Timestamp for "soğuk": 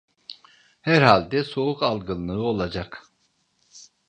1.43-1.83